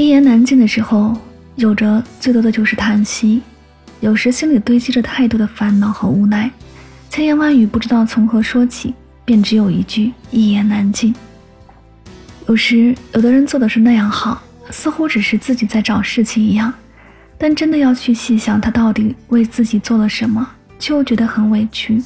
[0.00, 1.14] 一言难尽的时候，
[1.56, 3.42] 有着最多的就是叹息。
[4.00, 6.50] 有时心里堆积着太多的烦恼和无奈，
[7.10, 8.94] 千言万语不知道从何说起，
[9.26, 11.14] 便只有一句一言难尽。
[12.48, 14.40] 有时有的人做的是那样好，
[14.70, 16.72] 似乎只是自己在找事情一样，
[17.36, 20.48] 但真的要去细想他到底为自己做了什么，
[20.78, 22.02] 却又觉得很委屈，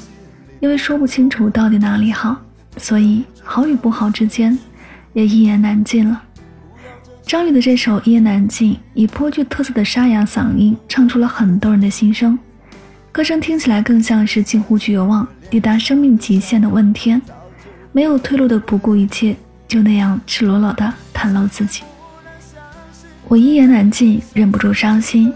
[0.58, 2.36] 因为说不清楚到底哪里好，
[2.76, 4.58] 所以好与不好之间
[5.12, 6.20] 也一言难尽了。
[7.26, 12.38] 张宇的这首《一言难尽》以颇具特色的沙哑嗓音，唱出了很多人的心声。
[13.10, 17.20] 歌声听起来更像是近乎绝望、抵达生命极限的问天，
[17.92, 19.34] 没有退路的不顾一切，
[19.66, 21.82] 就那样赤裸裸的袒露自己。
[23.26, 25.32] 我一言难尽，忍不住伤心。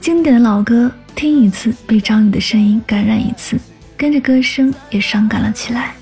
[0.00, 3.56] 经典的老歌，听一次被张宇的声音感染一次，
[3.96, 5.94] 跟着歌声也伤感了起来。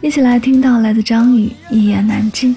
[0.00, 2.56] 一起来听到来自张宇《一言难尽》。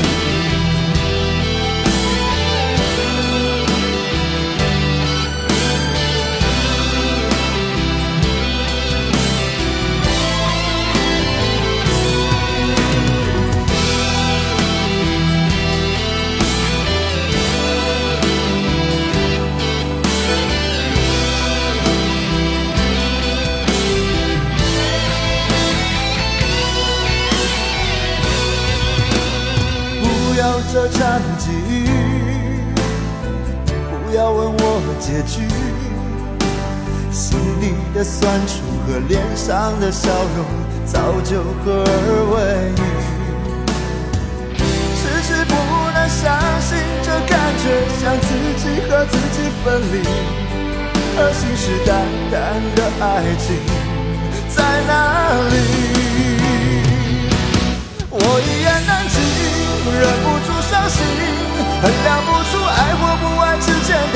[30.73, 31.85] 这场际遇，
[33.65, 34.63] 不要问我
[35.01, 35.43] 结局。
[37.11, 40.45] 心里的酸楚和脸上的笑容，
[40.85, 41.91] 早就合二
[42.31, 42.79] 为一。
[44.95, 45.53] 迟迟不
[45.91, 47.63] 能相信，这感觉
[47.99, 49.99] 像自己和自己分离。
[51.17, 51.91] 而信誓旦
[52.31, 52.33] 旦
[52.77, 53.59] 的爱情
[54.47, 55.80] 在哪里？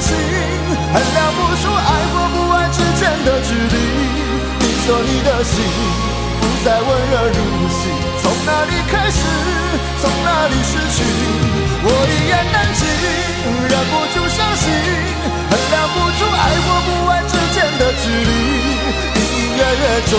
[0.00, 0.16] 心
[0.92, 3.76] 衡量不出爱或不爱之间的距离。
[4.60, 5.54] 你说你的心
[6.40, 7.38] 不再温热如
[7.68, 7.80] 昔，
[8.22, 9.20] 从哪里开始，
[10.00, 11.04] 从哪里失去？
[11.82, 12.80] 我一言难尽，
[13.68, 14.64] 忍不住伤心，
[15.50, 18.30] 衡量不出爱或不爱之间的距离。
[19.16, 20.12] 隐隐约约中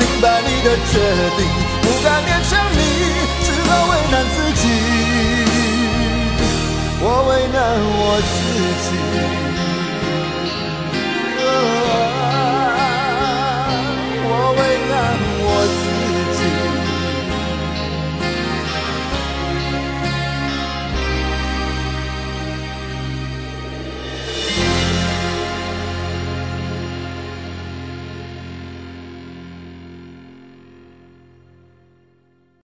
[0.00, 0.92] 明白你的决
[1.36, 1.40] 定，
[1.82, 2.78] 不敢勉强你，
[7.34, 9.63] 为难我自己。